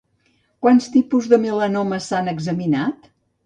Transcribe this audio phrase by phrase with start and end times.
[0.65, 3.11] Quants tipus de melanomes s'han examinat?